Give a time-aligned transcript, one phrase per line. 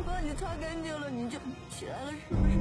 [0.00, 1.38] 我帮你擦干净了，你就
[1.68, 2.56] 起来了，是不是？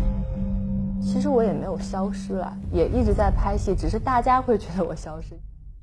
[1.01, 5.39] 其实我也没有消失了，也一直在拍戏，只是大家会觉得我消失。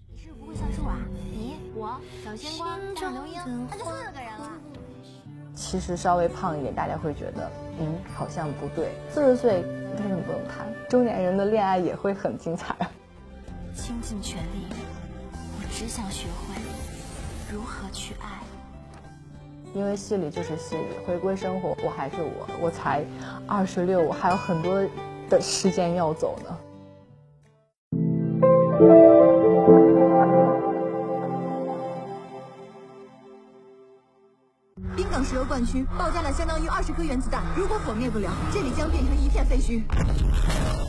[0.07, 0.99] 你是不是不会算数啊？
[1.15, 4.53] 你我小鲜瓜大刘英，那就四个人了。
[5.55, 7.51] 其实稍微胖一点，大家会觉得，
[7.81, 8.93] 嗯，好像不对。
[9.11, 10.67] 四十岁为什么不用谈？
[10.91, 12.77] 中年人的恋爱也会很精彩。
[13.75, 14.67] 倾尽全力，
[15.33, 16.61] 我只想学会
[17.51, 18.43] 如何去爱。
[19.77, 22.49] 因为戏里就是戏里，回归生活，我还是我。
[22.63, 23.05] 我才
[23.47, 24.83] 二十六，我还有很多
[25.29, 26.59] 的时间要走呢。
[35.17, 39.81] 港石油灌区爆炸了相当于二十颗原子弹，如果火灭不了，这里将变成一片废墟。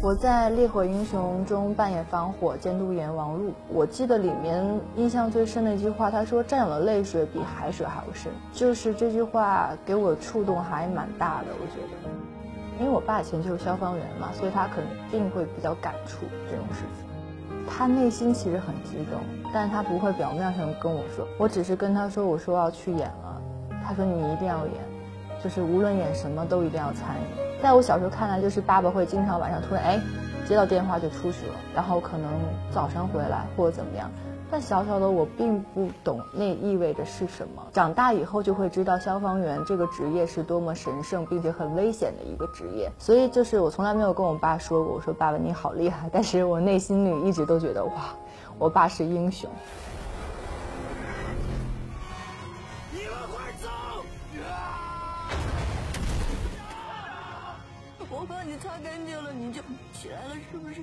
[0.04, 17.08] 我在《烈火英雄》中扮演防火监督员王璐，我记得里面印象最深的一句话，他说：“战友的泪水比海水还要深。”就是这句话给我触动还蛮大的，我觉得，因为我爸以前就是消防员嘛，所以他肯定会比较感触这种事情。
[17.66, 19.22] 他内心其实很激动，
[19.54, 23.27] 但是他不会表面上跟我说，我只是跟他说，我说要去演了，
[23.88, 24.74] 他说你一定要演，
[25.42, 27.62] 就是无论演什么都一定要参与。
[27.64, 30.00] 在我小时候看来，就是爸爸会经常晚上突然哎
[30.46, 32.30] 接到电话就出去了，然后可能
[32.70, 34.12] 早上回来或者怎么样。
[34.50, 37.62] 但小小的我并不懂那意味着是什么。
[37.74, 42.90] 长大以后就会知道消防员这个职业是多么神圣并且很危险的一个职业。
[42.98, 46.10] 所以就是我从来没有跟我爸说过，我说爸爸你好厉害。
[46.14, 47.92] 但是我内心里一直都觉得哇，
[48.58, 49.50] 我爸是英雄。
[58.20, 59.62] 我帮你擦干净了，你就
[59.94, 60.82] 起来了，是不是？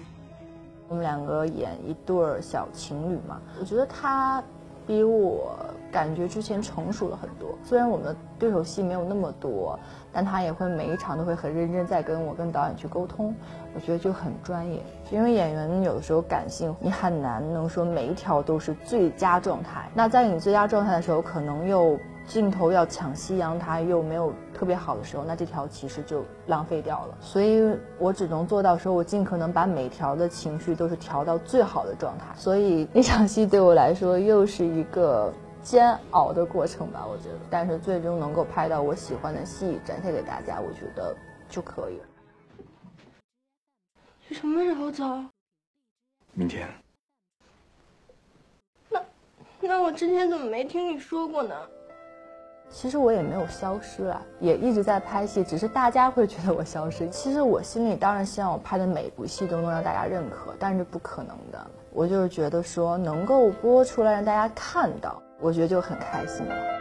[0.89, 4.41] 我们两个演一对小情侣嘛，我觉得他
[4.87, 5.57] 比我
[5.91, 7.59] 感觉之前成熟了很多。
[7.65, 9.77] 虽然我们的对手戏没有那么多，
[10.13, 13.35] 但他也会每一场都会很认真在跟我跟导演去沟通，
[13.75, 14.81] 我觉得就很专业。
[15.11, 19.89] 因为演员有的时候感性，你很难能说每一条都是最佳状态。
[19.92, 27.18] 那在你最佳状态的时候，可能又镜头要抢夕阳，它又没有特别好的时候，那这条其实就浪费掉了。
[27.20, 32.27] 所以我只能做到说，我尽可能把每条的情绪都是调到最好的状态。
[32.36, 35.33] 所以那场戏对我来说又是一个
[35.63, 37.39] 煎熬的过程吧，我觉得。
[37.51, 41.14] 但是最终能够拍到我喜欢的戏，展现给大家，我觉得
[41.48, 42.05] 就可以了。
[44.29, 45.05] 你什么时候走？
[46.33, 46.68] 明天
[49.61, 51.55] 那我之前怎么没听你说过呢？
[52.74, 57.08] 其实我也没有消失啊，也一直在拍戏，只是大家会觉得我消失。
[57.08, 61.67] 其实我心里当然希望我拍的每一部戏都能让大家认可，但是不可能的。
[61.92, 66.73] 我就是觉得说能够播出来让大家看到，我觉得就很开心了。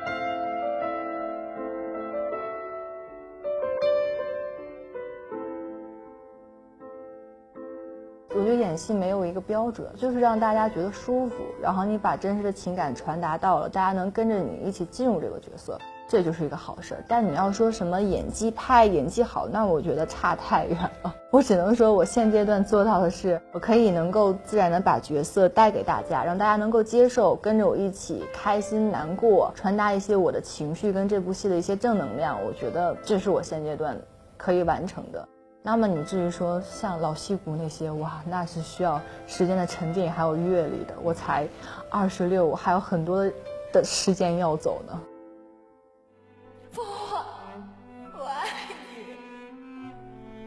[8.35, 15.77] 我觉得演戏没有一个标准，就是让大家觉得舒服，然后你把真实的情感传达到了，大家能跟着你一起进入这个角色，
[16.09, 17.03] 这就是一个好事儿。
[17.07, 21.13] 但你要说什么演技派、演技好，那我觉得差太远了。
[21.29, 32.43] 我只能说我现阶段做到的是，我可以能够自然的把角色带给大家，让大家能够接受，跟着我一起开心、难过，传达一些我的情绪跟这部戏的一些正能量。
[32.43, 33.95] 我觉得这是我现阶段
[34.37, 35.27] 可以完成的。
[35.65, 40.93] 那么你至于说像老戏骨那些，哇，那是需要时间的沉淀还有阅历的。
[41.01, 41.47] 我才
[41.89, 43.23] 二十六，我还有很多
[43.71, 45.01] 的时间要走呢。
[46.69, 47.25] 父皇，
[48.19, 49.15] 我爱你。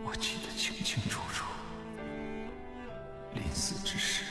[0.06, 1.46] 我记得清清楚楚，
[3.32, 4.25] 临死之时，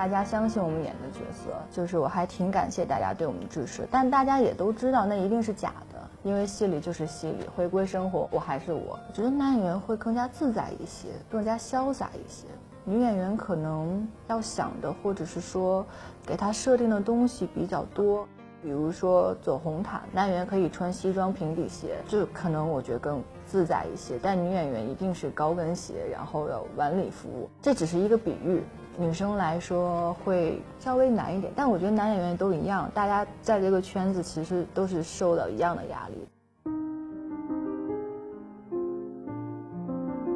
[0.00, 3.86] 大家相信我们演的角色，就是我还挺感谢大家对我们的支持。
[3.90, 8.98] 但大家也都知道，那一定是假的，因为戏里就是戏里，回归生活，我还是我。
[9.06, 12.46] 我觉得男演员会更加自在一些，更加潇洒一些。
[12.82, 15.84] 女演员可能要想的，或者是说
[16.24, 18.26] 给她设定的东西比较多，
[18.62, 24.18] 比如说走红毯，男演员可以穿西装平底鞋，就可能我觉得更自在一些。
[24.22, 28.62] 但女演员一定是高跟鞋，然后要晚礼服，这只是一个比喻。
[29.00, 36.28] 女生来说会稍微难一点，但我觉得男演员都一样，大家在这个圈子其实都是受到一样的压力。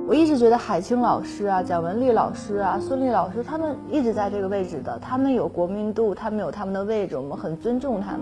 [0.08, 8.20] 我一直觉得海清老师啊、蒋雯丽老师啊、孙俪老师，他们一直在这个位置的，他们有国民度，他们有他们的位置，我们很尊重他们。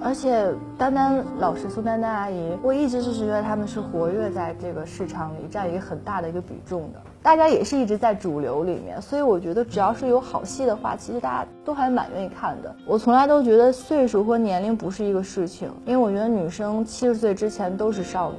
[0.00, 7.00] 而且丹丹老师、苏丹丹阿姨，我一直就是觉得他们是活跃在这个市场里，占一个很大的一个比重的。
[7.22, 12.74] 大家也是一直在主流里面，所以我觉得只要是有好戏的话，其实大家都还蛮愿意看的。
[12.86, 18.36] 我从来都觉得岁数和年龄不是一个事情，因为我觉得女生七十岁之前都是少女。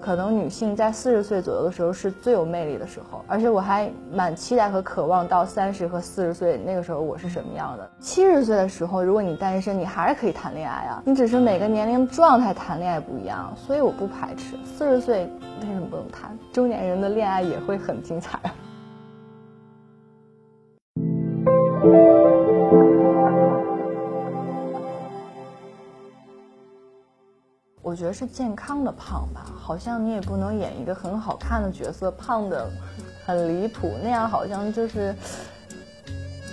[0.00, 7.90] 可能女性在四十岁左右的时候是最有魅力的时候，而且我还蛮期待和渴望到三十和四十岁那个时候我是什么样的。
[7.98, 14.56] 七十岁的时候，如果你单身，你还是可以谈恋爱啊，你只是每个年龄状态谈恋爱不一样，所以我不排斥。
[14.64, 15.28] 四十岁
[15.60, 16.38] 为什么不能谈？
[16.52, 18.38] 中年人的恋爱也会很精彩。
[27.86, 32.68] 我觉得是健康的胖吧，好像你也不能演一个很好看的角色，胖的
[33.24, 35.14] 很离谱，那样好像就是，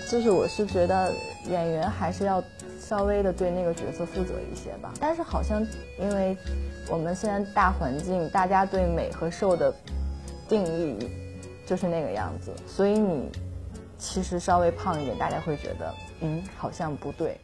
[0.08, 1.12] 就是我是觉得
[1.50, 2.40] 演员还是要
[2.80, 4.94] 稍微的对那个角色负责一些吧。
[5.00, 5.66] 但是好像
[6.00, 6.38] 因为
[6.88, 9.74] 我们现在大环境，大家对美和瘦的
[10.48, 11.10] 定义
[11.66, 13.32] 就是那个样子，所以你
[13.98, 15.92] 其实稍微胖一点，大家会觉得
[16.22, 17.42] 嗯好像不对。